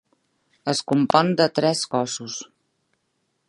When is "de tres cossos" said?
1.41-2.41